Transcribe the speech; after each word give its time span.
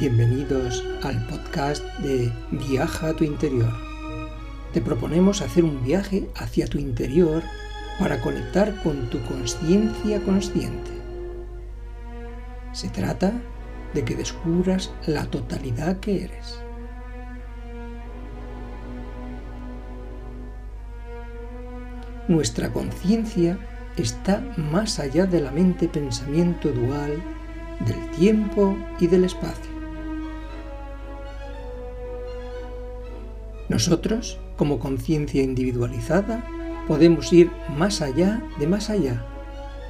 Bienvenidos 0.00 0.82
al 1.02 1.26
podcast 1.26 1.84
de 1.98 2.32
Viaja 2.52 3.08
a 3.08 3.12
tu 3.12 3.22
interior. 3.22 3.70
Te 4.72 4.80
proponemos 4.80 5.42
hacer 5.42 5.62
un 5.62 5.84
viaje 5.84 6.26
hacia 6.36 6.66
tu 6.66 6.78
interior 6.78 7.42
para 7.98 8.18
conectar 8.22 8.82
con 8.82 9.10
tu 9.10 9.22
conciencia 9.24 10.22
consciente. 10.22 10.90
Se 12.72 12.88
trata 12.88 13.42
de 13.92 14.02
que 14.02 14.16
descubras 14.16 14.90
la 15.06 15.26
totalidad 15.26 16.00
que 16.00 16.24
eres. 16.24 16.58
Nuestra 22.26 22.72
conciencia 22.72 23.58
está 23.98 24.40
más 24.56 24.98
allá 24.98 25.26
de 25.26 25.42
la 25.42 25.50
mente-pensamiento 25.50 26.72
dual, 26.72 27.22
del 27.80 28.10
tiempo 28.12 28.78
y 28.98 29.06
del 29.06 29.24
espacio. 29.24 29.69
Nosotros, 33.70 34.36
como 34.56 34.80
conciencia 34.80 35.44
individualizada, 35.44 36.44
podemos 36.88 37.32
ir 37.32 37.52
más 37.78 38.02
allá 38.02 38.42
de 38.58 38.66
más 38.66 38.90
allá, 38.90 39.24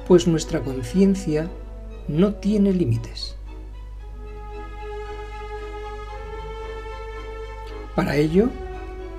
pues 0.07 0.27
nuestra 0.27 0.61
conciencia 0.61 1.49
no 2.07 2.35
tiene 2.35 2.73
límites. 2.73 3.35
Para 7.95 8.17
ello, 8.17 8.49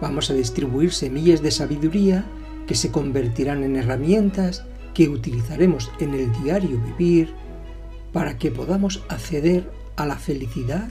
vamos 0.01 0.31
a 0.31 0.35
distribuir 0.35 0.93
semillas 0.93 1.43
de 1.43 1.51
sabiduría 1.51 2.25
que 2.69 2.77
se 2.77 2.93
convertirán 2.93 3.65
en 3.65 3.75
herramientas 3.75 4.65
que 4.95 5.09
utilizaremos 5.09 5.91
en 5.99 6.15
el 6.15 6.33
diario 6.41 6.81
vivir 6.97 7.35
para 8.13 8.39
que 8.39 8.53
podamos 8.53 9.03
acceder 9.09 9.69
a 9.97 10.07
la 10.07 10.19
felicidad 10.19 10.89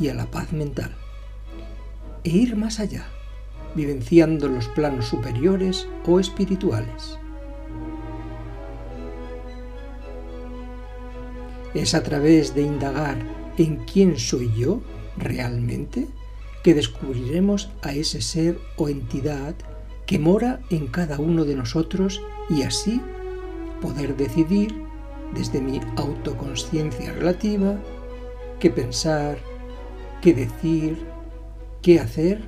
y 0.00 0.08
a 0.08 0.14
la 0.14 0.26
paz 0.26 0.52
mental 0.52 0.92
e 2.26 2.28
ir 2.28 2.56
más 2.56 2.80
allá, 2.80 3.06
vivenciando 3.76 4.48
los 4.48 4.66
planos 4.66 5.06
superiores 5.06 5.88
o 6.04 6.18
espirituales. 6.18 7.18
Es 11.72 11.94
a 11.94 12.02
través 12.02 12.52
de 12.52 12.62
indagar 12.62 13.16
en 13.58 13.76
quién 13.84 14.18
soy 14.18 14.52
yo 14.56 14.80
realmente 15.16 16.08
que 16.64 16.74
descubriremos 16.74 17.70
a 17.82 17.92
ese 17.92 18.20
ser 18.20 18.58
o 18.76 18.88
entidad 18.88 19.54
que 20.04 20.18
mora 20.18 20.60
en 20.70 20.88
cada 20.88 21.20
uno 21.20 21.44
de 21.44 21.54
nosotros 21.54 22.20
y 22.50 22.62
así 22.62 23.00
poder 23.80 24.16
decidir 24.16 24.74
desde 25.32 25.60
mi 25.60 25.80
autoconsciencia 25.94 27.12
relativa 27.12 27.76
qué 28.58 28.70
pensar, 28.70 29.38
qué 30.22 30.34
decir, 30.34 31.15
qué 31.86 32.00
hacer 32.00 32.40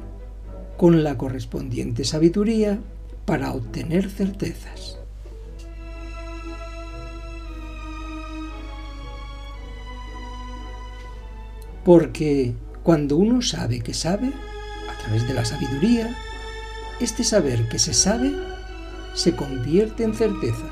con 0.77 1.05
la 1.05 1.17
correspondiente 1.17 2.03
sabiduría 2.03 2.81
para 3.25 3.53
obtener 3.53 4.11
certezas. 4.11 4.98
Porque 11.84 12.53
cuando 12.83 13.16
uno 13.16 13.41
sabe 13.41 13.78
que 13.78 13.94
sabe, 13.94 14.26
a 14.26 15.03
través 15.04 15.28
de 15.28 15.34
la 15.34 15.44
sabiduría, 15.44 16.16
este 16.99 17.22
saber 17.22 17.69
que 17.69 17.78
se 17.78 17.94
sabe 17.94 18.32
se 19.15 19.37
convierte 19.37 20.03
en 20.03 20.15
certeza. 20.15 20.66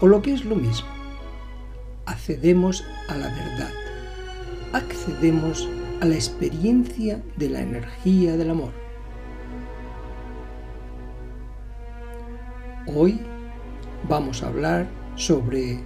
O 0.00 0.06
lo 0.06 0.20
que 0.20 0.34
es 0.34 0.44
lo 0.44 0.56
mismo, 0.56 0.90
accedemos 2.04 2.84
a 3.08 3.16
la 3.16 3.28
verdad, 3.28 3.72
accedemos 4.74 5.66
a 5.66 5.79
la 6.06 6.14
experiencia 6.14 7.22
de 7.36 7.50
la 7.50 7.60
energía 7.60 8.36
del 8.36 8.50
amor. 8.50 8.72
Hoy 12.86 13.20
vamos 14.08 14.42
a 14.42 14.48
hablar 14.48 14.88
sobre 15.16 15.80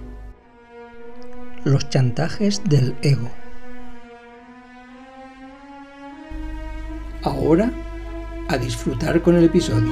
los 1.65 1.89
chantajes 1.89 2.63
del 2.63 2.95
ego. 3.01 3.29
Ahora 7.23 7.71
a 8.47 8.57
disfrutar 8.57 9.21
con 9.21 9.35
el 9.35 9.45
episodio. 9.45 9.91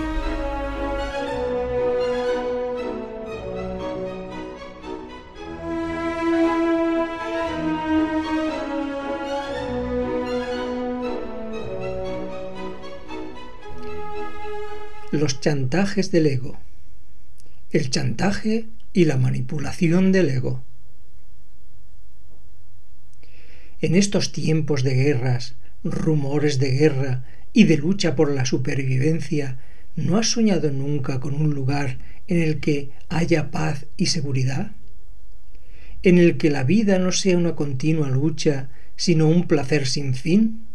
Los 15.23 15.39
chantajes 15.39 16.11
del 16.11 16.27
ego. 16.27 16.59
El 17.71 17.89
chantaje 17.89 18.67
y 18.91 19.05
la 19.05 19.15
manipulación 19.15 20.11
del 20.11 20.29
ego. 20.29 20.65
En 23.79 23.95
estos 23.95 24.33
tiempos 24.33 24.83
de 24.83 24.95
guerras, 24.95 25.55
rumores 25.81 26.59
de 26.59 26.71
guerra 26.71 27.23
y 27.53 27.63
de 27.63 27.77
lucha 27.77 28.17
por 28.17 28.31
la 28.31 28.43
supervivencia, 28.43 29.59
¿no 29.95 30.17
has 30.17 30.27
soñado 30.27 30.69
nunca 30.71 31.21
con 31.21 31.35
un 31.35 31.55
lugar 31.55 31.99
en 32.27 32.41
el 32.41 32.59
que 32.59 32.89
haya 33.07 33.49
paz 33.49 33.85
y 33.95 34.07
seguridad? 34.07 34.73
¿En 36.01 36.17
el 36.17 36.35
que 36.35 36.49
la 36.49 36.65
vida 36.65 36.99
no 36.99 37.13
sea 37.13 37.37
una 37.37 37.55
continua 37.55 38.09
lucha, 38.09 38.67
sino 38.97 39.29
un 39.29 39.47
placer 39.47 39.87
sin 39.87 40.15
fin? 40.15 40.65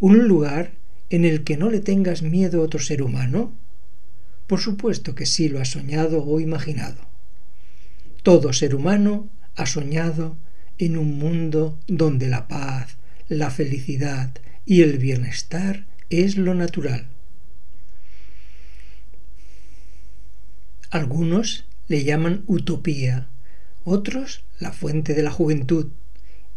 ¿Un 0.00 0.26
lugar 0.26 0.81
en 1.12 1.26
el 1.26 1.44
que 1.44 1.58
no 1.58 1.70
le 1.70 1.80
tengas 1.80 2.22
miedo 2.22 2.60
a 2.60 2.64
otro 2.64 2.80
ser 2.80 3.02
humano? 3.02 3.52
Por 4.46 4.60
supuesto 4.60 5.14
que 5.14 5.26
sí 5.26 5.50
lo 5.50 5.60
has 5.60 5.68
soñado 5.68 6.24
o 6.24 6.40
imaginado. 6.40 7.06
Todo 8.22 8.54
ser 8.54 8.74
humano 8.74 9.28
ha 9.54 9.66
soñado 9.66 10.38
en 10.78 10.96
un 10.96 11.18
mundo 11.18 11.78
donde 11.86 12.28
la 12.28 12.48
paz, 12.48 12.96
la 13.28 13.50
felicidad 13.50 14.30
y 14.64 14.80
el 14.80 14.96
bienestar 14.96 15.84
es 16.08 16.38
lo 16.38 16.54
natural. 16.54 17.06
Algunos 20.88 21.66
le 21.88 22.04
llaman 22.04 22.42
utopía, 22.46 23.28
otros 23.84 24.44
la 24.58 24.72
fuente 24.72 25.12
de 25.12 25.22
la 25.22 25.30
juventud 25.30 25.88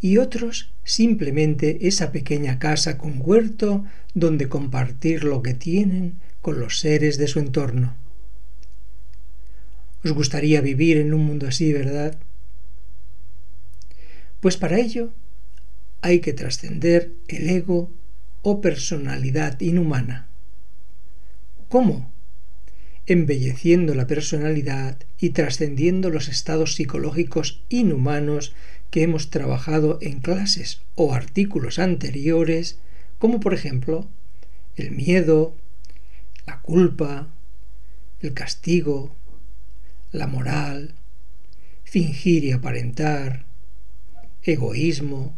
y 0.05 0.19
otros 0.19 0.71
simplemente 0.83 1.87
esa 1.87 2.11
pequeña 2.11 2.59
casa 2.59 2.95
con 2.99 3.15
huerto 3.17 3.85
donde 4.13 4.47
compartir 4.47 5.23
lo 5.23 5.41
que 5.41 5.55
tienen 5.55 6.19
con 6.43 6.59
los 6.59 6.77
seres 6.79 7.17
de 7.17 7.27
su 7.27 7.39
entorno. 7.39 7.95
Os 10.03 10.11
gustaría 10.11 10.61
vivir 10.61 10.97
en 10.97 11.11
un 11.11 11.25
mundo 11.25 11.47
así, 11.47 11.73
¿verdad? 11.73 12.19
Pues 14.41 14.57
para 14.57 14.77
ello 14.77 15.11
hay 16.01 16.19
que 16.19 16.33
trascender 16.33 17.11
el 17.27 17.49
ego 17.49 17.89
o 18.43 18.61
personalidad 18.61 19.59
inhumana. 19.59 20.27
¿Cómo? 21.67 22.11
Embelleciendo 23.07 23.95
la 23.95 24.05
personalidad 24.05 24.99
y 25.17 25.31
trascendiendo 25.31 26.11
los 26.11 26.27
estados 26.27 26.75
psicológicos 26.75 27.63
inhumanos 27.69 28.53
que 28.95 29.03
hemos 29.03 29.29
trabajado 29.29 29.97
en 29.99 30.21
clases 30.21 30.81
o 30.95 31.13
artículos 31.13 31.79
anteriores, 31.79 32.79
como 33.19 33.41
por 33.41 33.53
ejemplo 33.53 34.07
el 34.77 34.91
miedo, 34.91 35.53
la 36.45 36.61
culpa, 36.61 37.27
el 38.21 38.33
castigo, 38.33 39.13
la 40.13 40.27
moral, 40.27 40.95
fingir 41.83 42.45
y 42.45 42.53
aparentar, 42.53 43.43
egoísmo, 44.43 45.35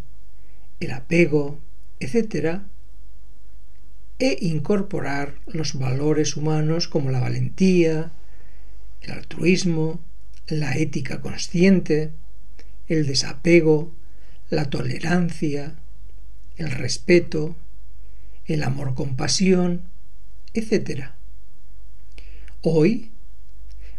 el 0.80 0.92
apego, 0.92 1.60
etc., 2.00 2.60
e 4.20 4.38
incorporar 4.40 5.40
los 5.48 5.74
valores 5.74 6.38
humanos 6.38 6.88
como 6.88 7.10
la 7.10 7.22
valentía, 7.22 8.12
el 9.02 9.12
altruismo, 9.14 10.00
la 10.46 10.78
ética 10.78 11.22
consciente, 11.22 12.12
el 12.88 13.06
desapego, 13.06 13.94
la 14.50 14.70
tolerancia, 14.70 15.76
el 16.56 16.72
respeto, 16.72 17.56
el 18.46 18.64
amor-compasión, 18.64 19.82
etc. 20.54 21.10
Hoy 22.62 23.12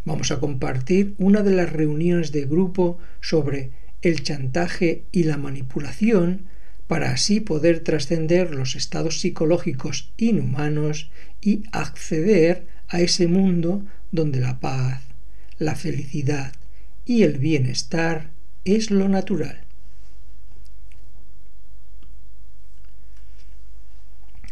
vamos 0.05 0.31
a 0.31 0.39
compartir 0.39 1.13
una 1.17 1.43
de 1.43 1.51
las 1.51 1.71
reuniones 1.71 2.31
de 2.31 2.45
grupo 2.45 2.97
sobre 3.21 3.71
el 4.01 4.23
chantaje 4.23 5.03
y 5.11 5.23
la 5.23 5.37
manipulación 5.37 6.47
para 6.87 7.11
así 7.11 7.39
poder 7.39 7.81
trascender 7.81 8.55
los 8.55 8.75
estados 8.75 9.19
psicológicos 9.19 10.11
inhumanos 10.17 11.11
y 11.41 11.63
acceder 11.71 12.65
a 12.87 13.01
ese 13.01 13.27
mundo 13.27 13.85
donde 14.11 14.39
la 14.39 14.59
paz, 14.59 15.03
la 15.59 15.75
felicidad 15.75 16.53
y 17.05 17.21
el 17.23 17.37
bienestar 17.37 18.31
es 18.75 18.91
lo 18.91 19.07
natural. 19.07 19.61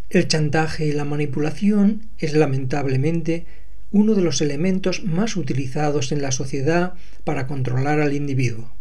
El 0.10 0.28
chantaje 0.28 0.86
y 0.86 0.94
la 0.94 1.04
manipulación 1.04 2.08
es 2.18 2.34
lamentablemente 2.34 3.46
uno 3.92 4.16
de 4.16 4.22
los 4.22 4.42
elementos 4.42 5.04
más 5.04 5.36
utilizados 5.36 6.12
en 6.12 6.22
la 6.22 6.32
sociedad 6.32 6.94
para 7.26 7.46
controlar 7.46 8.00
al 8.00 8.14
individuo. 8.14 8.72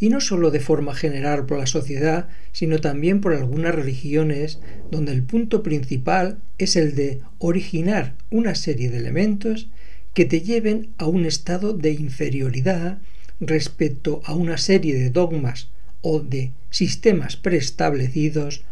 Y 0.00 0.08
no 0.08 0.20
solo 0.20 0.50
de 0.50 0.60
forma 0.60 0.94
general 0.94 1.44
por 1.44 1.58
la 1.58 1.66
sociedad, 1.66 2.28
sino 2.52 2.78
también 2.78 3.20
por 3.20 3.34
algunas 3.34 3.74
religiones, 3.74 4.60
donde 4.90 5.12
el 5.12 5.24
punto 5.24 5.62
principal 5.62 6.38
es 6.56 6.76
el 6.76 6.94
de 6.94 7.20
originar 7.38 8.14
una 8.30 8.54
serie 8.54 8.90
de 8.90 8.98
elementos 8.98 9.68
que 10.14 10.24
te 10.24 10.40
lleven 10.40 10.90
a 10.98 11.06
un 11.06 11.26
estado 11.26 11.72
de 11.74 11.92
inferioridad 11.92 12.98
respecto 13.40 14.20
a 14.24 14.34
una 14.34 14.58
serie 14.58 14.94
de 14.94 15.10
dogmas 15.10 15.68
o 16.00 16.20
de 16.20 16.52
sistemas 16.70 17.36
preestablecidos 17.36 18.64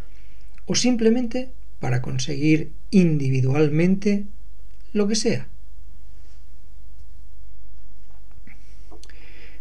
o 0.66 0.74
simplemente 0.74 1.50
para 1.80 2.02
conseguir 2.02 2.72
individualmente 2.90 4.24
lo 4.92 5.06
que 5.08 5.14
sea. 5.14 5.48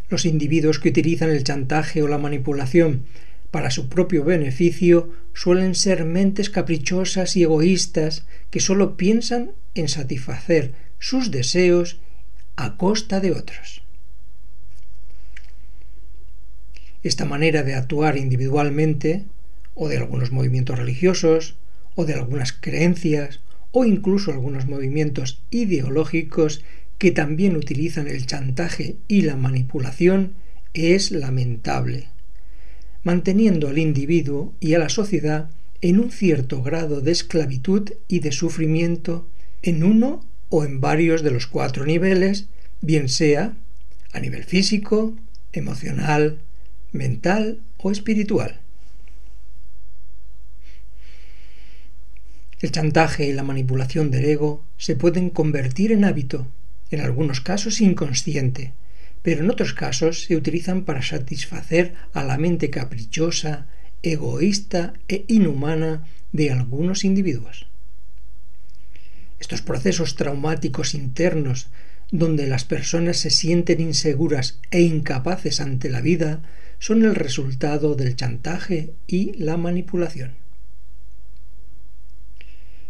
Los 0.10 0.26
individuos 0.26 0.80
que 0.80 0.90
utilizan 0.90 1.30
el 1.30 1.44
chantaje 1.44 2.02
o 2.04 2.08
la 2.08 2.18
manipulación 2.18 3.06
para 3.52 3.72
su 3.72 3.90
propio 3.90 4.24
beneficio 4.24 5.12
suelen 5.34 5.76
ser 5.76 6.06
mentes 6.06 6.50
caprichosas 6.50 7.36
y 7.36 7.44
egoístas 7.44 8.26
que 8.52 8.60
sólo 8.60 8.98
piensan 8.98 9.52
en 9.74 9.88
satisfacer 9.88 10.74
sus 11.00 11.32
deseos 11.32 12.00
a 12.56 12.78
costa 12.78 13.20
de 13.20 13.32
otros. 13.32 13.85
Esta 17.06 17.24
manera 17.24 17.62
de 17.62 17.76
actuar 17.76 18.18
individualmente, 18.18 19.26
o 19.76 19.90
de 19.90 19.98
algunos 19.98 20.32
movimientos 20.32 20.80
religiosos, 20.80 21.56
o 21.94 22.04
de 22.04 22.16
algunas 22.16 22.52
creencias, 22.52 23.42
o 23.70 23.86
incluso 23.86 24.32
algunos 24.32 24.66
movimientos 24.66 25.40
ideológicos 25.52 26.64
que 26.98 27.12
también 27.12 27.58
utilizan 27.58 28.08
el 28.08 28.26
chantaje 28.26 28.96
y 29.08 29.22
la 29.22 29.36
manipulación, 29.36 30.34
es 30.74 31.12
lamentable, 31.12 32.08
manteniendo 33.04 33.68
al 33.68 33.78
individuo 33.78 34.56
y 34.60 34.74
a 34.74 34.80
la 34.80 34.90
sociedad 34.90 35.52
en 35.82 36.00
un 36.00 36.10
cierto 36.10 36.64
grado 36.64 37.02
de 37.02 37.12
esclavitud 37.12 37.92
y 38.08 38.22
de 38.22 38.32
sufrimiento 38.32 39.30
en 39.62 39.84
uno 39.84 40.26
o 40.50 40.66
en 40.66 40.82
varios 40.82 41.22
de 41.22 41.30
los 41.30 41.46
cuatro 41.46 41.86
niveles, 41.86 42.48
bien 42.82 43.10
sea 43.10 43.54
a 44.12 44.20
nivel 44.20 44.44
físico, 44.44 45.14
emocional, 45.54 46.40
mental 46.96 47.62
o 47.78 47.92
espiritual. 47.92 48.62
El 52.62 52.72
chantaje 52.72 53.28
y 53.28 53.34
la 53.34 53.44
manipulación 53.44 54.10
del 54.10 54.26
ego 54.26 54.64
se 54.78 54.96
pueden 54.96 55.30
convertir 55.30 55.92
en 55.92 56.06
hábito, 56.06 56.48
en 56.90 57.02
algunos 57.02 57.42
casos 57.42 57.82
inconsciente, 57.82 58.74
pero 59.22 59.44
en 59.44 59.50
otros 59.50 59.74
casos 59.74 60.24
se 60.24 60.36
utilizan 60.36 60.84
para 60.84 61.02
satisfacer 61.02 61.94
a 62.14 62.24
la 62.24 62.38
mente 62.38 62.70
caprichosa, 62.70 63.68
egoísta 64.02 64.94
e 65.08 65.26
inhumana 65.28 66.06
de 66.32 66.52
algunos 66.52 67.04
individuos. 67.04 67.68
Estos 69.40 69.62
procesos 69.62 70.16
traumáticos 70.16 70.94
internos 70.94 71.68
donde 72.12 72.48
las 72.48 72.66
personas 72.66 73.18
se 73.18 73.30
sienten 73.30 73.82
inseguras 73.82 74.60
e 74.72 74.82
incapaces 74.82 75.60
ante 75.60 75.90
la 75.90 76.02
vida 76.02 76.42
son 76.86 77.04
el 77.04 77.16
resultado 77.16 77.96
del 77.96 78.16
chantaje 78.16 78.94
y 79.08 79.34
la 79.40 79.58
manipulación. 79.58 80.36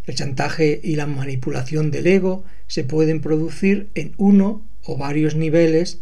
El 0.04 0.14
chantaje 0.14 0.78
y 0.84 0.96
la 0.96 1.06
manipulación 1.06 1.90
del 1.90 2.06
ego 2.06 2.44
se 2.66 2.84
pueden 2.84 3.22
producir 3.22 3.88
en 3.94 4.12
uno 4.18 4.62
o 4.84 4.98
varios 4.98 5.34
niveles, 5.34 6.00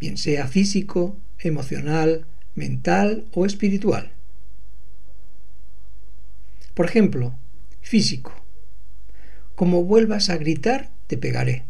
bien 0.00 0.16
sea 0.16 0.48
físico, 0.48 1.16
emocional, 1.38 2.26
mental 2.56 3.26
o 3.32 3.46
espiritual. 3.46 4.10
Por 6.74 6.86
ejemplo, 6.86 7.32
físico. 7.80 8.34
Como 9.54 9.84
vuelvas 9.84 10.30
a 10.30 10.36
gritar, 10.36 10.90
te 11.06 11.16
pegaré. 11.16 11.62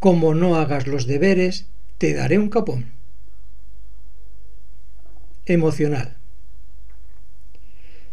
Como 0.00 0.34
no 0.34 0.56
hagas 0.56 0.88
los 0.88 1.06
deberes, 1.06 1.66
te 1.98 2.12
daré 2.12 2.40
un 2.40 2.48
capón. 2.48 3.01
Emocional. 5.46 6.16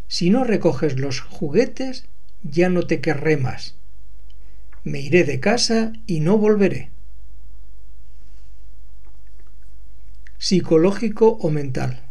Si 0.08 0.32
no 0.32 0.44
recoges 0.44 1.00
los 1.00 1.22
juguetes, 1.22 2.06
ya 2.42 2.70
no 2.70 2.88
te 2.88 3.02
querré 3.02 3.38
más. 3.38 3.76
Me 4.84 5.00
iré 5.00 5.24
de 5.24 5.40
casa 5.40 5.94
y 6.08 6.22
no 6.22 6.40
volveré. 6.40 6.90
Psicológico 10.40 11.38
o 11.42 11.52
mental. 11.52 12.02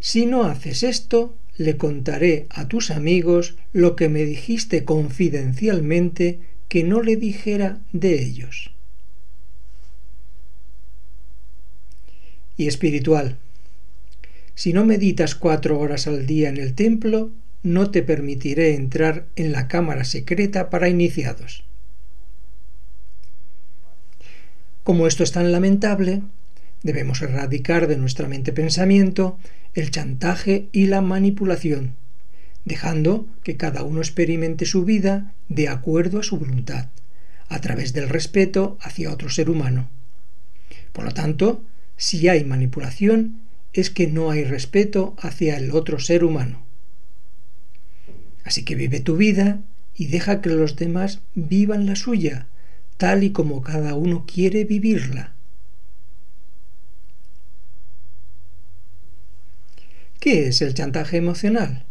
Si 0.00 0.26
no 0.26 0.44
haces 0.44 0.82
esto, 0.82 1.36
le 1.56 1.76
contaré 1.76 2.46
a 2.50 2.66
tus 2.66 2.90
amigos 2.90 3.54
lo 3.72 3.94
que 3.94 4.08
me 4.08 4.24
dijiste 4.24 4.84
confidencialmente 4.84 6.40
que 6.68 6.82
no 6.82 7.02
le 7.02 7.14
dijera 7.14 7.78
de 7.92 8.20
ellos. 8.20 8.72
Y 12.56 12.66
espiritual. 12.66 13.38
Si 14.62 14.72
no 14.72 14.84
meditas 14.84 15.34
cuatro 15.34 15.80
horas 15.80 16.06
al 16.06 16.24
día 16.24 16.48
en 16.48 16.56
el 16.56 16.74
templo, 16.74 17.32
no 17.64 17.90
te 17.90 18.04
permitiré 18.04 18.76
entrar 18.76 19.26
en 19.34 19.50
la 19.50 19.66
cámara 19.66 20.04
secreta 20.04 20.70
para 20.70 20.88
iniciados. 20.88 21.64
Como 24.84 25.08
esto 25.08 25.24
es 25.24 25.32
tan 25.32 25.50
lamentable, 25.50 26.22
debemos 26.84 27.22
erradicar 27.22 27.88
de 27.88 27.96
nuestra 27.96 28.28
mente 28.28 28.52
pensamiento 28.52 29.36
el 29.74 29.90
chantaje 29.90 30.68
y 30.70 30.86
la 30.86 31.00
manipulación, 31.00 31.96
dejando 32.64 33.26
que 33.42 33.56
cada 33.56 33.82
uno 33.82 33.98
experimente 33.98 34.64
su 34.64 34.84
vida 34.84 35.34
de 35.48 35.66
acuerdo 35.66 36.20
a 36.20 36.22
su 36.22 36.38
voluntad, 36.38 36.86
a 37.48 37.60
través 37.60 37.94
del 37.94 38.08
respeto 38.08 38.78
hacia 38.80 39.10
otro 39.10 39.28
ser 39.28 39.50
humano. 39.50 39.90
Por 40.92 41.04
lo 41.04 41.10
tanto, 41.10 41.64
si 41.96 42.28
hay 42.28 42.44
manipulación, 42.44 43.41
es 43.72 43.90
que 43.90 44.06
no 44.06 44.30
hay 44.30 44.44
respeto 44.44 45.14
hacia 45.18 45.56
el 45.56 45.70
otro 45.70 45.98
ser 45.98 46.24
humano. 46.24 46.62
Así 48.44 48.64
que 48.64 48.74
vive 48.74 49.00
tu 49.00 49.16
vida 49.16 49.60
y 49.94 50.06
deja 50.06 50.40
que 50.40 50.50
los 50.50 50.76
demás 50.76 51.20
vivan 51.34 51.86
la 51.86 51.96
suya, 51.96 52.46
tal 52.96 53.24
y 53.24 53.30
como 53.32 53.62
cada 53.62 53.94
uno 53.94 54.24
quiere 54.26 54.64
vivirla. 54.64 55.34
¿Qué 60.18 60.46
es 60.46 60.62
el 60.62 60.74
chantaje 60.74 61.16
emocional? 61.16 61.84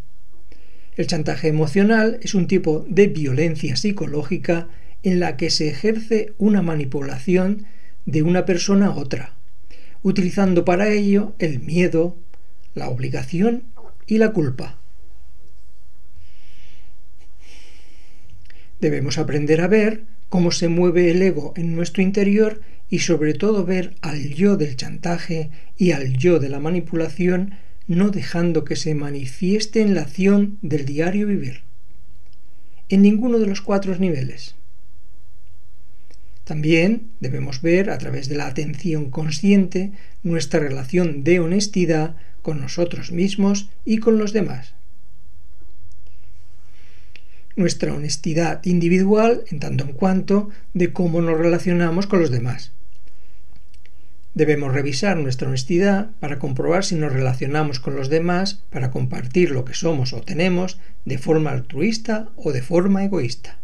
El 0.96 1.08
chantaje 1.08 1.48
emocional 1.48 2.20
es 2.22 2.34
un 2.34 2.48
tipo 2.48 2.86
de 2.88 3.08
violencia 3.08 3.76
psicológica 3.76 4.70
en 5.04 5.20
la 5.20 5.36
que 5.36 5.50
se 5.50 5.68
ejerce 5.68 6.34
una 6.38 6.62
manipulación 6.62 7.66
de 8.06 8.24
una 8.24 8.46
persona 8.46 8.88
a 8.88 8.96
otra, 8.96 9.36
utilizando 10.04 10.66
para 10.66 10.90
ello 10.90 11.34
el 11.40 11.60
miedo, 11.60 12.18
la 12.74 12.90
obligación 12.90 13.64
y 14.08 14.18
la 14.18 14.32
culpa. 14.32 14.78
Debemos 18.80 19.18
aprender 19.18 19.62
a 19.62 19.68
ver 19.68 20.06
cómo 20.30 20.52
se 20.52 20.68
mueve 20.68 21.12
el 21.12 21.22
ego 21.22 21.54
en 21.56 21.76
nuestro 21.76 22.02
interior 22.02 22.62
y 22.90 23.00
sobre 23.00 23.34
todo 23.34 23.66
ver 23.66 23.96
al 24.02 24.34
yo 24.34 24.58
del 24.58 24.76
chantaje 24.76 25.52
y 25.78 25.92
al 25.92 26.18
yo 26.18 26.40
de 26.40 26.50
la 26.50 26.60
manipulación 26.60 27.56
no 27.88 28.10
dejando 28.10 28.64
que 28.64 28.76
se 28.76 28.96
manifieste 28.96 29.82
en 29.82 29.94
la 29.94 30.02
acción 30.02 30.58
del 30.62 30.86
diario 30.86 31.28
vivir, 31.28 31.62
en 32.90 33.02
ninguno 33.02 33.40
de 33.40 33.48
los 33.48 33.62
cuatro 33.62 33.96
niveles. 33.98 34.56
También 36.52 37.14
debemos 37.22 37.62
ver 37.62 37.90
a 37.90 37.98
través 37.98 38.28
de 38.28 38.36
la 38.36 38.48
atención 38.48 39.10
consciente 39.10 39.94
nuestra 40.22 40.60
relación 40.60 41.24
de 41.24 41.40
honestidad 41.40 42.18
con 42.42 42.60
nosotros 42.60 43.14
mismos 43.14 43.70
y 43.86 44.00
con 44.00 44.18
los 44.18 44.34
demás. 44.34 44.74
Nuestra 47.56 47.94
honestidad 47.94 48.60
individual 48.66 49.46
en 49.50 49.62
tanto 49.62 49.86
en 49.86 49.94
cuanto 49.94 50.50
de 50.74 50.92
cómo 50.92 51.22
nos 51.22 51.38
relacionamos 51.38 52.06
con 52.06 52.20
los 52.20 52.32
demás 52.32 52.74
Debemos 54.34 54.74
revisar 54.74 55.16
nuestra 55.16 55.48
honestidad 55.48 56.10
para 56.20 56.38
comprobar 56.38 56.84
si 56.84 56.96
nos 56.96 57.14
relacionamos 57.14 57.80
con 57.80 57.96
los 57.96 58.10
demás 58.10 58.62
para 58.70 58.92
compartir 58.92 59.52
lo 59.52 59.64
que 59.64 59.74
somos 59.74 60.12
o 60.12 60.22
tenemos 60.22 60.80
de 61.06 61.18
forma 61.18 61.52
altruista 61.52 62.28
o 62.36 62.52
de 62.52 62.62
forma 62.62 63.06
egoísta. 63.06 63.61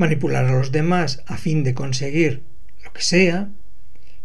Manipular 0.00 0.46
a 0.46 0.52
los 0.52 0.72
demás 0.72 1.22
a 1.26 1.36
fin 1.36 1.62
de 1.62 1.74
conseguir 1.74 2.40
lo 2.82 2.90
que 2.94 3.02
sea, 3.02 3.50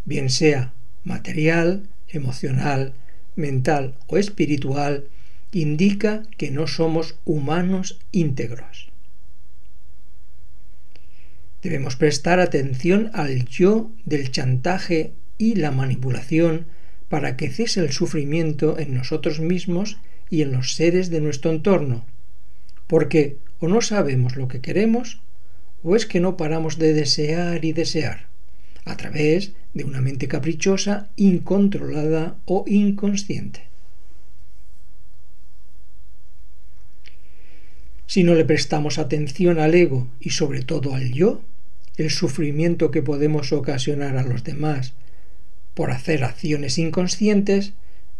bien 0.05 0.29
sea 0.29 0.71
material, 1.03 1.89
emocional, 2.07 2.93
mental 3.35 3.97
o 4.07 4.15
espiritual 4.15 5.09
indica 5.51 6.23
que 6.37 6.49
no 6.49 6.67
somos 6.67 7.19
humanos 7.25 7.99
íntegros. 8.13 8.89
Debemos 11.61 11.97
prestar 11.97 12.39
atención 12.39 13.11
al 13.13 13.43
yo 13.43 13.91
del 14.05 14.31
chantaje 14.31 15.11
y 15.37 15.55
la 15.55 15.71
manipulación 15.71 16.67
para 17.09 17.35
que 17.35 17.49
cese 17.49 17.81
el 17.81 17.91
sufrimiento 17.91 18.79
en 18.79 18.93
nosotros 18.93 19.41
mismos 19.41 19.97
y 20.29 20.41
en 20.41 20.53
los 20.53 20.75
seres 20.75 21.09
de 21.09 21.19
nuestro 21.19 21.51
entorno, 21.51 22.05
porque 22.87 23.39
o 23.59 23.67
no 23.67 23.81
sabemos 23.81 24.37
lo 24.37 24.47
que 24.47 24.61
queremos 24.61 25.19
o 25.85 25.95
es 25.95 26.07
que 26.07 26.19
no 26.19 26.35
paramos 26.35 26.79
de 26.79 26.93
desear 26.93 27.63
y 27.63 27.71
desear, 27.71 28.25
a 28.85 28.97
través 28.97 29.51
de 29.75 29.83
una 29.83 30.01
mente 30.01 30.27
caprichosa, 30.27 31.09
incontrolada 31.15 32.37
o 32.45 32.65
inconsciente. 32.67 33.61
Si 38.07 38.23
no 38.23 38.33
le 38.33 38.45
prestamos 38.45 38.97
atención 38.97 39.59
al 39.59 39.75
ego 39.75 40.07
y 40.19 40.31
sobre 40.31 40.63
todo 40.63 40.95
al 40.95 41.11
yo, 41.11 41.41
el 41.97 42.09
sufrimiento 42.09 42.89
que 42.89 43.03
podemos 43.03 43.53
ocasionar 43.53 44.17
a 44.17 44.23
los 44.23 44.43
demás 44.43 44.93
por 45.75 45.91
hacer 45.91 46.23
acciones 46.23 46.79
inconscientes 46.79 47.73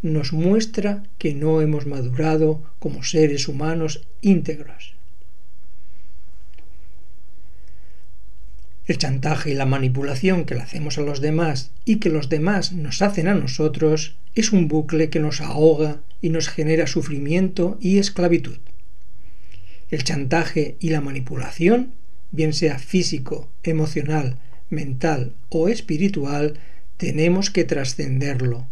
nos 0.03 0.33
muestra 0.33 1.03
que 1.17 1.33
no 1.33 1.61
hemos 1.61 1.87
madurado 1.87 2.61
como 2.77 3.03
seres 3.03 3.47
humanos 3.47 4.05
íntegros. 4.21 4.95
El 8.87 8.99
chantaje 8.99 9.49
y 9.49 9.53
la 9.55 9.65
manipulación 9.65 10.45
que 10.45 10.53
le 10.53 10.61
hacemos 10.61 10.99
a 10.99 11.01
los 11.01 11.19
demás 11.19 11.71
y 11.85 11.95
que 11.95 12.09
los 12.09 12.29
demás 12.29 12.71
nos 12.71 13.01
hacen 13.01 13.27
a 13.27 13.33
nosotros 13.33 14.15
es 14.35 14.51
un 14.51 14.67
bucle 14.67 15.09
que 15.09 15.19
nos 15.19 15.41
ahoga 15.41 16.01
y 16.21 16.29
nos 16.29 16.49
genera 16.49 16.85
sufrimiento 16.85 17.79
y 17.81 17.97
esclavitud. 17.97 18.59
El 19.89 20.03
chantaje 20.03 20.75
y 20.79 20.89
la 20.89 21.01
manipulación, 21.01 21.93
bien 22.31 22.53
sea 22.53 22.77
físico, 22.77 23.49
emocional, 23.63 24.37
mental 24.69 25.33
o 25.49 25.67
espiritual, 25.67 26.59
tenemos 26.97 27.49
que 27.49 27.63
trascenderlo, 27.63 28.67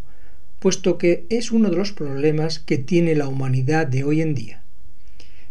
puesto 0.59 0.99
que 0.99 1.25
es 1.29 1.51
uno 1.51 1.71
de 1.71 1.77
los 1.77 1.91
problemas 1.91 2.59
que 2.59 2.77
tiene 2.77 3.15
la 3.15 3.27
humanidad 3.27 3.87
de 3.87 4.03
hoy 4.03 4.21
en 4.21 4.35
día, 4.35 4.61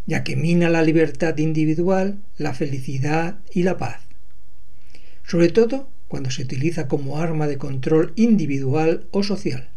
ya 0.05 0.23
que 0.23 0.37
mina 0.37 0.69
la 0.69 0.83
libertad 0.83 1.37
individual, 1.37 2.19
la 2.37 2.53
felicidad 2.53 3.39
y 3.53 3.63
la 3.63 3.77
paz 3.77 4.02
sobre 5.33 5.49
todo 5.49 5.89
cuando 6.07 6.29
se 6.29 6.43
utiliza 6.43 6.87
como 6.87 7.17
arma 7.17 7.47
de 7.47 7.57
control 7.57 8.13
individual 8.15 9.07
o 9.09 9.23
social. 9.23 9.67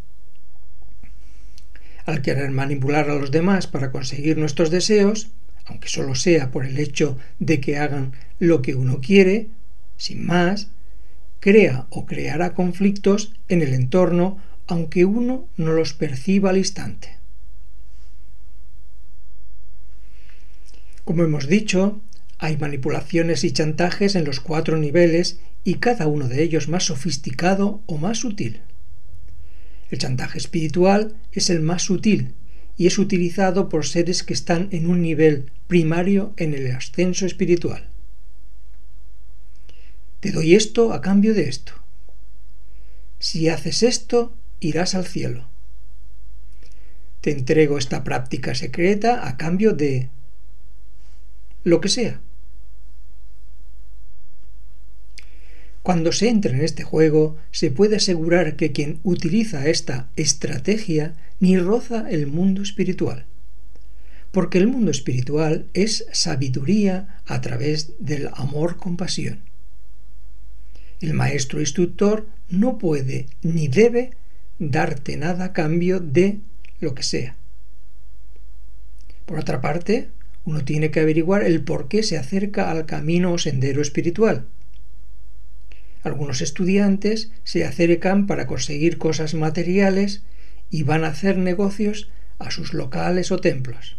Al 2.05 2.21
querer 2.21 2.51
manipular 2.51 3.09
a 3.09 3.15
los 3.15 3.31
demás 3.31 3.67
para 3.67 3.91
conseguir 3.91 4.37
nuestros 4.37 4.69
deseos, 4.71 5.31
aunque 5.65 5.89
solo 5.89 6.15
sea 6.15 6.51
por 6.51 6.67
el 6.67 6.79
hecho 6.79 7.17
de 7.39 7.59
que 7.59 7.79
hagan 7.79 8.13
lo 8.39 8.61
que 8.61 8.75
uno 8.75 9.01
quiere, 9.01 9.49
sin 9.97 10.27
más, 10.27 10.69
crea 11.41 11.87
o 11.89 12.05
creará 12.05 12.53
conflictos 12.53 13.33
en 13.49 13.63
el 13.63 13.73
entorno 13.73 14.37
aunque 14.67 15.07
uno 15.07 15.49
no 15.57 15.73
los 15.73 15.95
perciba 15.95 16.51
al 16.51 16.59
instante. 16.59 17.17
Como 21.05 21.25
hemos 21.25 21.47
dicho, 21.47 22.03
hay 22.39 22.57
manipulaciones 22.57 23.45
y 23.45 23.53
chantajes 23.53 24.15
en 24.15 24.25
los 24.25 24.41
cuatro 24.41 24.77
niveles 24.77 25.41
y 25.65 25.75
cada 25.75 26.07
uno 26.07 26.29
de 26.29 26.43
ellos 26.43 26.69
más 26.69 26.85
sofisticado 26.85 27.83
o 27.87 27.97
más 27.99 28.19
sutil. 28.19 28.61
El 29.91 29.99
chantaje 29.99 30.39
espiritual 30.39 31.17
es 31.33 31.49
el 31.49 31.61
más 31.61 31.83
sutil 31.83 32.35
y 32.77 32.87
es 32.87 32.99
utilizado 32.99 33.69
por 33.69 33.87
seres 33.87 34.23
que 34.23 34.35
están 34.35 34.69
en 34.73 34.89
un 34.89 35.01
nivel 35.01 35.51
primario 35.67 36.35
en 36.37 36.55
el 36.55 36.71
ascenso 36.73 37.25
espiritual. 37.25 37.89
Te 40.21 40.31
doy 40.31 40.55
esto 40.55 40.93
a 40.93 41.01
cambio 41.01 41.35
de 41.35 41.49
esto. 41.49 41.73
Si 43.19 43.49
haces 43.49 43.83
esto, 43.83 44.37
irás 44.61 44.95
al 44.95 45.07
cielo. 45.07 45.49
Te 47.23 47.31
entrego 47.31 47.79
esta 47.79 48.05
práctica 48.05 48.55
secreta 48.55 49.27
a 49.27 49.37
cambio 49.37 49.73
de 49.73 50.11
lo 51.65 51.81
que 51.81 51.89
sea. 51.89 52.21
Cuando 55.87 56.11
se 56.11 56.29
entra 56.29 56.51
en 56.51 56.63
este 56.63 56.83
juego, 56.83 57.37
se 57.53 57.71
puede 57.71 57.95
asegurar 57.95 58.57
que 58.57 58.73
quien 58.73 58.99
utiliza 59.05 59.69
esta 59.69 60.09
estrategia 60.17 61.15
ni 61.39 61.57
roza 61.59 62.11
el 62.11 62.27
mundo 62.27 62.61
espiritual. 62.61 63.25
Porque 64.33 64.59
el 64.59 64.67
mundo 64.67 64.91
espiritual 64.91 65.67
es 65.75 66.05
sabiduría 66.11 67.21
a 67.25 67.41
través 67.41 67.93
del 68.01 68.31
amor-compasión. 68.35 69.43
El 71.01 71.15
maestro 71.15 71.61
instructor 71.61 72.27
no 72.51 72.79
puede 72.79 73.27
ni 73.43 73.69
debe 73.69 74.11
darte 74.59 75.17
nada 75.17 75.45
a 75.45 75.53
cambio 75.53 76.01
de 76.01 76.41
lo 76.81 76.97
que 76.97 77.05
sea. 77.05 77.37
Por 79.25 79.39
otra 79.39 79.61
parte, 79.61 80.09
uno 80.45 80.65
tiene 80.65 80.91
que 80.91 80.99
averiguar 80.99 81.45
el 81.45 81.63
por 81.63 81.87
qué 81.87 82.03
se 82.03 82.19
acerca 82.19 82.73
al 82.73 82.87
camino 82.87 83.33
o 83.33 83.39
sendero 83.39 83.81
espiritual 83.81 84.49
algunos 86.07 86.41
estudiantes 86.41 87.33
se 87.43 87.65
acercan 87.65 88.27
para 88.27 88.47
conseguir 88.47 88.97
cosas 88.97 89.35
materiales 89.35 90.23
y 90.71 90.85
van 90.85 91.05
a 91.05 91.09
hacer 91.09 91.37
negocios 91.37 92.11
a 92.39 92.51
sus 92.53 92.75
locales 92.75 93.33
o 93.33 93.39
templos. 93.39 93.97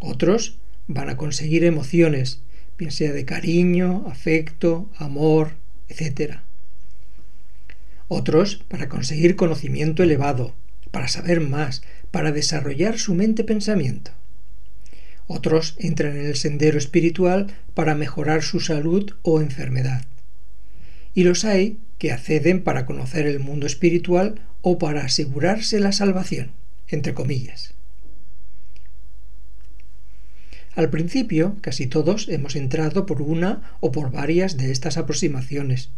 Otros 0.00 0.58
van 0.88 1.08
a 1.08 1.16
conseguir 1.16 1.64
emociones, 1.64 2.40
bien 2.78 2.90
sea 2.90 3.12
de 3.12 3.24
cariño, 3.24 4.06
afecto, 4.08 4.90
amor, 4.96 5.52
etc. 5.88 6.38
Otros 8.08 8.56
para 8.68 8.88
conseguir 8.88 9.36
conocimiento 9.36 10.02
elevado, 10.02 10.54
para 10.90 11.06
saber 11.06 11.40
más, 11.40 11.82
para 12.10 12.32
desarrollar 12.32 12.98
su 12.98 13.14
mente-pensamiento. 13.14 14.10
Otros 15.28 15.76
entran 15.78 16.16
en 16.16 16.26
el 16.26 16.36
sendero 16.36 16.76
espiritual 16.76 17.54
para 17.74 17.94
mejorar 17.94 18.42
su 18.42 18.58
salud 18.58 19.12
o 19.22 19.40
enfermedad 19.40 20.06
y 21.16 21.24
los 21.24 21.46
hay 21.46 21.78
que 21.98 22.12
acceden 22.12 22.62
para 22.62 22.84
conocer 22.84 23.26
el 23.26 23.40
mundo 23.40 23.66
espiritual 23.66 24.42
o 24.60 24.78
para 24.78 25.06
asegurarse 25.06 25.80
la 25.80 25.90
salvación, 25.90 26.52
entre 26.88 27.14
comillas. 27.14 27.74
Al 30.74 30.90
principio, 30.90 31.56
casi 31.62 31.86
todos 31.86 32.28
hemos 32.28 32.54
entrado 32.54 33.06
por 33.06 33.22
una 33.22 33.62
o 33.80 33.92
por 33.92 34.12
varias 34.12 34.58
de 34.58 34.70
estas 34.70 34.98
aproximaciones. 34.98 35.88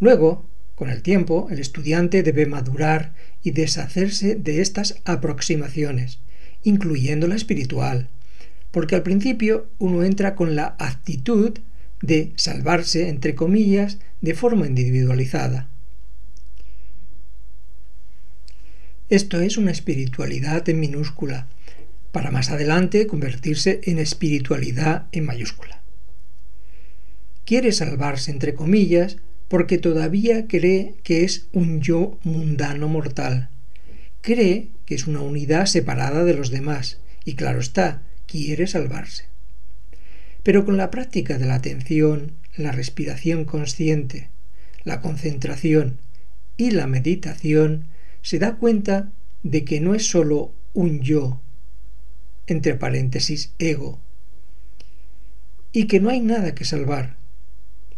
Luego, 0.00 0.44
con 0.74 0.90
el 0.90 1.02
tiempo, 1.02 1.46
el 1.52 1.60
estudiante 1.60 2.24
debe 2.24 2.46
madurar 2.46 3.14
y 3.44 3.52
deshacerse 3.52 4.34
de 4.34 4.60
estas 4.60 4.96
aproximaciones, 5.04 6.18
incluyendo 6.64 7.28
la 7.28 7.36
espiritual, 7.36 8.08
porque 8.72 8.96
al 8.96 9.04
principio 9.04 9.68
uno 9.78 10.02
entra 10.02 10.34
con 10.34 10.56
la 10.56 10.74
actitud 10.80 11.56
de 12.02 12.32
salvarse, 12.34 13.08
entre 13.08 13.36
comillas, 13.36 13.98
de 14.20 14.34
forma 14.34 14.66
individualizada. 14.66 15.68
Esto 19.08 19.40
es 19.40 19.56
una 19.56 19.72
espiritualidad 19.72 20.68
en 20.68 20.78
minúscula, 20.78 21.48
para 22.12 22.30
más 22.30 22.50
adelante 22.50 23.06
convertirse 23.06 23.80
en 23.84 23.98
espiritualidad 23.98 25.06
en 25.12 25.24
mayúscula. 25.24 25.80
Quiere 27.44 27.72
salvarse, 27.72 28.30
entre 28.30 28.54
comillas, 28.54 29.16
porque 29.48 29.78
todavía 29.78 30.46
cree 30.46 30.94
que 31.02 31.24
es 31.24 31.48
un 31.52 31.80
yo 31.80 32.18
mundano 32.22 32.86
mortal. 32.86 33.48
Cree 34.20 34.68
que 34.86 34.94
es 34.94 35.08
una 35.08 35.20
unidad 35.20 35.66
separada 35.66 36.24
de 36.24 36.34
los 36.34 36.50
demás, 36.50 37.00
y 37.24 37.34
claro 37.34 37.58
está, 37.58 38.02
quiere 38.26 38.68
salvarse. 38.68 39.24
Pero 40.44 40.64
con 40.64 40.76
la 40.76 40.90
práctica 40.90 41.38
de 41.38 41.46
la 41.46 41.56
atención, 41.56 42.32
la 42.62 42.72
respiración 42.72 43.44
consciente, 43.44 44.30
la 44.84 45.00
concentración 45.00 45.98
y 46.56 46.70
la 46.70 46.86
meditación, 46.86 47.86
se 48.22 48.38
da 48.38 48.56
cuenta 48.56 49.12
de 49.42 49.64
que 49.64 49.80
no 49.80 49.94
es 49.94 50.08
sólo 50.08 50.52
un 50.74 51.00
yo, 51.00 51.40
entre 52.46 52.74
paréntesis 52.74 53.52
ego, 53.58 54.00
y 55.72 55.86
que 55.86 56.00
no 56.00 56.10
hay 56.10 56.20
nada 56.20 56.54
que 56.54 56.64
salvar, 56.64 57.16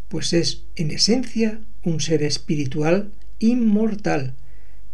pues 0.08 0.32
es 0.32 0.64
en 0.76 0.90
esencia 0.90 1.60
un 1.84 2.00
ser 2.00 2.22
espiritual 2.22 3.12
inmortal, 3.38 4.34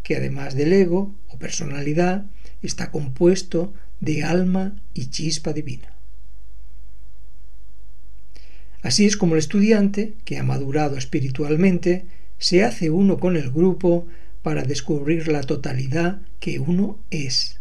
que 0.02 0.16
además 0.16 0.54
del 0.54 0.72
ego 0.72 1.14
o 1.28 1.38
personalidad 1.38 2.24
está 2.62 2.90
compuesto 2.90 3.74
de 4.00 4.24
alma 4.24 4.80
y 4.94 5.06
chispa 5.10 5.52
divina. 5.52 5.97
Así 8.82 9.06
es 9.06 9.16
como 9.16 9.34
el 9.34 9.40
estudiante, 9.40 10.14
que 10.24 10.38
ha 10.38 10.42
madurado 10.42 10.96
espiritualmente, 10.96 12.06
se 12.38 12.62
hace 12.62 12.90
uno 12.90 13.18
con 13.18 13.36
el 13.36 13.50
grupo 13.50 14.06
para 14.42 14.62
descubrir 14.62 15.28
la 15.28 15.42
totalidad 15.42 16.20
que 16.40 16.60
uno 16.60 16.98
es 17.10 17.58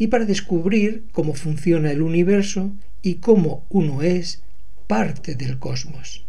y 0.00 0.06
para 0.06 0.24
descubrir 0.24 1.04
cómo 1.12 1.34
funciona 1.34 1.92
el 1.92 2.00
universo 2.00 2.72
y 3.02 3.16
cómo 3.16 3.66
uno 3.68 4.00
es 4.00 4.42
parte 4.86 5.34
del 5.34 5.58
cosmos. 5.58 6.24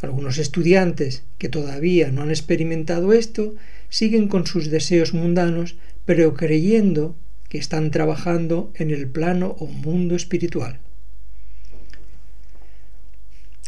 Algunos 0.00 0.38
estudiantes 0.38 1.24
que 1.38 1.48
todavía 1.48 2.12
no 2.12 2.22
han 2.22 2.30
experimentado 2.30 3.12
esto 3.12 3.56
siguen 3.88 4.28
con 4.28 4.46
sus 4.46 4.70
deseos 4.70 5.12
mundanos, 5.12 5.74
pero 6.04 6.34
creyendo 6.34 7.16
que 7.48 7.58
están 7.58 7.90
trabajando 7.90 8.72
en 8.74 8.90
el 8.90 9.08
plano 9.08 9.56
o 9.58 9.66
mundo 9.66 10.14
espiritual. 10.14 10.80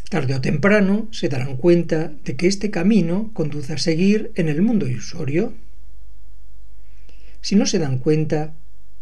Tarde 0.08 0.34
o 0.34 0.40
temprano 0.40 1.08
se 1.12 1.28
darán 1.28 1.56
cuenta 1.56 2.12
de 2.24 2.34
que 2.34 2.46
este 2.46 2.70
camino 2.70 3.30
conduce 3.34 3.74
a 3.74 3.78
seguir 3.78 4.32
en 4.36 4.48
el 4.48 4.62
mundo 4.62 4.86
ilusorio. 4.86 5.52
Si 7.42 7.56
no 7.56 7.66
se 7.66 7.78
dan 7.78 7.98
cuenta, 7.98 8.54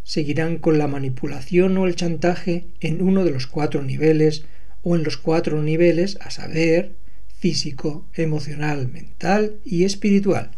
seguirán 0.02 0.59
con 0.59 0.78
la 0.78 0.88
manipulación 0.88 1.78
o 1.78 1.87
el 1.87 1.95
chantaje 1.95 2.66
en 2.80 3.02
uno 3.02 3.25
de 3.25 3.30
los 3.30 3.47
cuatro 3.47 3.83
niveles 3.83 4.45
o 4.83 4.97
en 4.97 5.04
los 5.04 5.16
cuatro 5.16 5.62
niveles, 5.62 6.18
a 6.21 6.30
saber, 6.30 6.92
físico, 7.38 8.06
emocional, 8.14 8.88
mental 8.88 9.59
y 9.64 9.85
espiritual. 9.85 10.50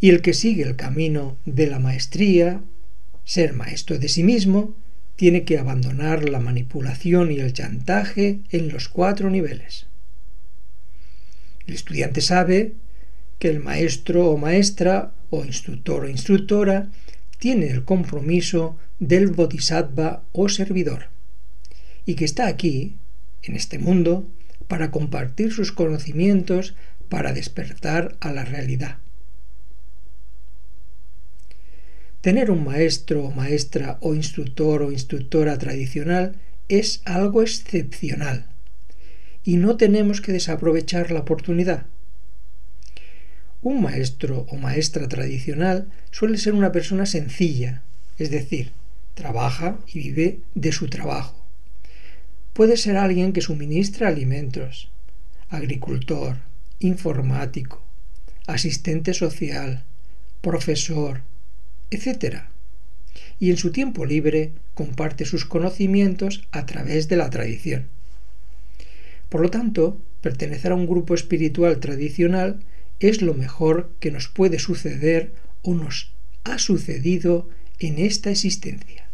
Y 0.00 0.10
el 0.10 0.20
que 0.20 0.34
sigue 0.34 0.62
el 0.62 0.76
camino 0.76 1.36
de 1.46 1.66
la 1.66 1.78
maestría, 1.78 2.60
ser 3.24 3.54
maestro 3.54 3.98
de 3.98 4.08
sí 4.08 4.22
mismo, 4.22 4.76
tiene 5.16 5.44
que 5.44 5.58
abandonar 5.58 6.28
la 6.28 6.40
manipulación 6.40 7.32
y 7.32 7.40
el 7.40 7.52
chantaje 7.52 8.40
en 8.50 8.68
los 8.68 8.88
cuatro 8.88 9.30
niveles. 9.30 9.86
El 11.66 11.74
estudiante 11.74 12.20
sabe 12.20 12.74
que 13.38 13.48
el 13.48 13.60
maestro 13.60 14.30
o 14.30 14.36
maestra 14.36 15.12
o 15.30 15.44
instructor 15.44 16.04
o 16.04 16.08
instructora 16.08 16.90
tiene 17.38 17.68
el 17.68 17.84
compromiso 17.84 18.78
del 18.98 19.28
bodhisattva 19.28 20.22
o 20.32 20.48
servidor 20.48 21.08
y 22.04 22.14
que 22.14 22.24
está 22.24 22.46
aquí 22.46 22.96
en 23.42 23.56
este 23.56 23.78
mundo 23.78 24.28
para 24.68 24.90
compartir 24.90 25.52
sus 25.52 25.72
conocimientos 25.72 26.74
para 27.08 27.32
despertar 27.32 28.16
a 28.20 28.32
la 28.32 28.44
realidad. 28.44 28.98
Tener 32.26 32.50
un 32.50 32.64
maestro 32.64 33.22
o 33.22 33.30
maestra 33.30 33.98
o 34.00 34.12
instructor 34.12 34.82
o 34.82 34.90
instructora 34.90 35.58
tradicional 35.58 36.34
es 36.66 37.00
algo 37.04 37.40
excepcional 37.40 38.50
y 39.44 39.58
no 39.58 39.76
tenemos 39.76 40.20
que 40.20 40.32
desaprovechar 40.32 41.12
la 41.12 41.20
oportunidad. 41.20 41.86
Un 43.62 43.80
maestro 43.80 44.44
o 44.50 44.56
maestra 44.56 45.06
tradicional 45.06 45.88
suele 46.10 46.38
ser 46.38 46.54
una 46.54 46.72
persona 46.72 47.06
sencilla, 47.06 47.84
es 48.18 48.32
decir, 48.32 48.72
trabaja 49.14 49.78
y 49.86 50.00
vive 50.00 50.40
de 50.56 50.72
su 50.72 50.88
trabajo 50.88 51.46
Puede 52.54 52.76
ser 52.76 52.96
alguien 52.96 53.32
que 53.32 53.40
suministra 53.40 54.08
alimentos, 54.08 54.90
agricultor, 55.48 56.38
informático, 56.80 57.80
asistente 58.48 59.14
social, 59.14 59.84
profesor, 60.40 61.20
etc. 61.90 62.44
Y 63.38 63.50
en 63.50 63.56
su 63.56 63.72
tiempo 63.72 64.04
libre 64.04 64.52
comparte 64.74 65.24
sus 65.24 65.44
conocimientos 65.44 66.46
a 66.52 66.66
través 66.66 67.08
de 67.08 67.16
la 67.16 67.30
tradición. 67.30 67.86
Por 69.28 69.40
lo 69.40 69.50
tanto, 69.50 70.00
pertenecer 70.20 70.72
a 70.72 70.76
un 70.76 70.86
grupo 70.86 71.14
espiritual 71.14 71.78
tradicional 71.78 72.60
es 73.00 73.22
lo 73.22 73.34
mejor 73.34 73.90
que 74.00 74.10
nos 74.10 74.28
puede 74.28 74.58
suceder 74.58 75.32
o 75.62 75.74
nos 75.74 76.12
ha 76.44 76.58
sucedido 76.58 77.48
en 77.78 77.98
esta 77.98 78.30
existencia. 78.30 79.06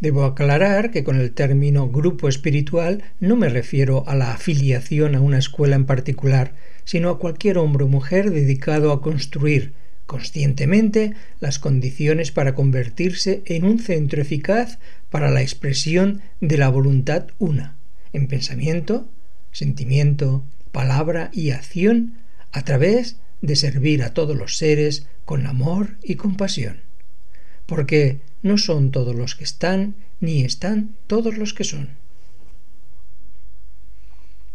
Debo 0.00 0.24
aclarar 0.24 0.92
que 0.92 1.02
con 1.02 1.18
el 1.18 1.32
término 1.32 1.88
grupo 1.88 2.28
espiritual 2.28 3.02
no 3.18 3.34
me 3.34 3.48
refiero 3.48 4.04
a 4.06 4.14
la 4.14 4.32
afiliación 4.32 5.16
a 5.16 5.20
una 5.20 5.38
escuela 5.38 5.74
en 5.74 5.86
particular, 5.86 6.54
sino 6.84 7.10
a 7.10 7.18
cualquier 7.18 7.58
hombre 7.58 7.84
o 7.84 7.88
mujer 7.88 8.30
dedicado 8.30 8.92
a 8.92 9.02
construir 9.02 9.72
conscientemente 10.08 11.12
las 11.38 11.58
condiciones 11.58 12.32
para 12.32 12.54
convertirse 12.54 13.42
en 13.44 13.64
un 13.64 13.78
centro 13.78 14.22
eficaz 14.22 14.78
para 15.10 15.30
la 15.30 15.42
expresión 15.42 16.22
de 16.40 16.56
la 16.56 16.70
voluntad 16.70 17.26
una, 17.38 17.76
en 18.14 18.26
pensamiento, 18.26 19.06
sentimiento, 19.52 20.46
palabra 20.72 21.28
y 21.34 21.50
acción, 21.50 22.14
a 22.52 22.64
través 22.64 23.18
de 23.42 23.54
servir 23.54 24.02
a 24.02 24.14
todos 24.14 24.34
los 24.34 24.56
seres 24.56 25.06
con 25.26 25.46
amor 25.46 25.98
y 26.02 26.14
compasión. 26.14 26.80
Porque 27.66 28.22
no 28.42 28.56
son 28.56 28.92
todos 28.92 29.14
los 29.14 29.34
que 29.34 29.44
están, 29.44 29.94
ni 30.20 30.42
están 30.42 30.96
todos 31.06 31.36
los 31.36 31.52
que 31.52 31.64
son. 31.64 31.90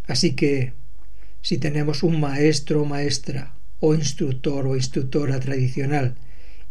Así 0.07 0.33
que, 0.33 0.73
si 1.43 1.59
tenemos 1.59 2.01
un 2.01 2.19
maestro 2.19 2.81
o 2.81 2.85
maestra, 2.85 3.53
o 3.85 3.93
instructor 3.93 4.65
o 4.65 4.77
instructora 4.77 5.41
tradicional, 5.41 6.15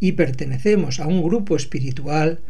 y 0.01 0.13
pertenecemos 0.13 0.99
a 0.99 1.07
un 1.07 1.23
grupo 1.23 1.57
espiritual, 1.57 2.41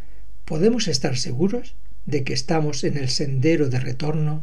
podemos 0.45 0.87
estar 0.87 1.17
seguros 1.17 1.75
de 2.05 2.23
que 2.23 2.31
estamos 2.31 2.85
en 2.85 2.95
el 2.95 3.09
sendero 3.09 3.67
de 3.67 3.81
retorno 3.81 4.41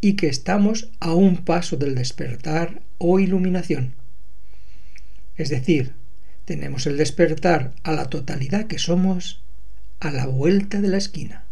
y 0.00 0.14
que 0.14 0.28
estamos 0.28 0.88
a 0.98 1.12
un 1.12 1.44
paso 1.44 1.76
del 1.76 1.94
despertar 1.94 2.80
o 2.96 3.20
iluminación. 3.20 3.92
Es 5.36 5.50
decir, 5.50 5.92
tenemos 6.46 6.86
el 6.86 6.96
despertar 6.96 7.74
a 7.82 7.92
la 7.92 8.06
totalidad 8.06 8.66
que 8.66 8.78
somos 8.78 9.42
a 10.00 10.10
la 10.10 10.24
vuelta 10.24 10.80
de 10.80 10.88
la 10.88 10.96
esquina. 10.96 11.44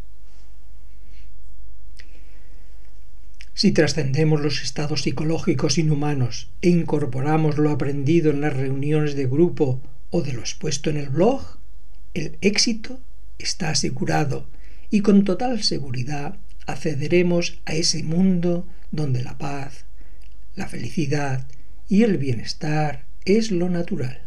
Si 3.58 3.72
trascendemos 3.72 4.40
los 4.40 4.62
estados 4.62 5.02
psicológicos 5.02 5.78
inhumanos 5.78 6.48
e 6.62 6.68
incorporamos 6.68 7.58
lo 7.58 7.70
aprendido 7.70 8.30
en 8.30 8.40
las 8.40 8.56
reuniones 8.56 9.16
de 9.16 9.26
grupo 9.26 9.82
o 10.10 10.22
de 10.22 10.32
lo 10.32 10.42
expuesto 10.42 10.90
en 10.90 10.96
el 10.96 11.08
blog, 11.08 11.42
el 12.14 12.38
éxito 12.40 13.00
está 13.36 13.70
asegurado 13.70 14.46
y 14.90 15.00
con 15.00 15.24
total 15.24 15.64
seguridad 15.64 16.36
accederemos 16.68 17.58
a 17.64 17.74
ese 17.74 18.04
mundo 18.04 18.64
donde 18.92 19.24
la 19.24 19.38
paz, 19.38 19.86
la 20.54 20.68
felicidad 20.68 21.44
y 21.88 22.04
el 22.04 22.16
bienestar 22.16 23.06
es 23.24 23.50
lo 23.50 23.68
natural. 23.68 24.22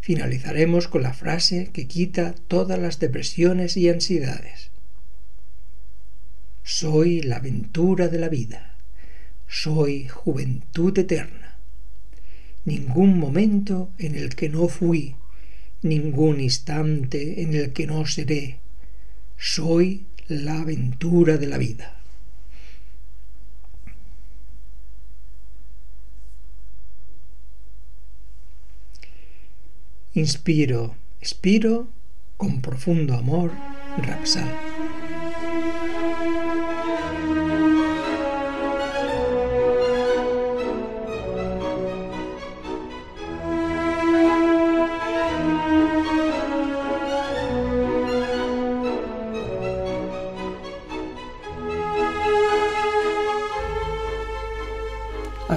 Finalizaremos 0.00 0.88
con 0.88 1.02
la 1.02 1.12
frase 1.12 1.68
que 1.74 1.86
quita 1.86 2.34
todas 2.48 2.78
las 2.78 2.98
depresiones 2.98 3.76
y 3.76 3.90
ansiedades. 3.90 4.69
Soy 6.62 7.22
la 7.22 7.36
aventura 7.36 8.08
de 8.08 8.18
la 8.18 8.28
vida. 8.28 8.76
Soy 9.48 10.08
juventud 10.08 10.96
eterna. 10.98 11.56
Ningún 12.64 13.18
momento 13.18 13.90
en 13.98 14.14
el 14.14 14.34
que 14.34 14.48
no 14.48 14.68
fui, 14.68 15.16
ningún 15.82 16.40
instante 16.40 17.42
en 17.42 17.54
el 17.54 17.72
que 17.72 17.86
no 17.86 18.06
seré. 18.06 18.60
Soy 19.36 20.06
la 20.28 20.60
aventura 20.60 21.38
de 21.38 21.46
la 21.46 21.58
vida. 21.58 22.00
Inspiro, 30.14 30.96
expiro 31.20 31.88
con 32.36 32.60
profundo 32.60 33.14
amor, 33.14 33.52
Rapsal. 33.98 34.69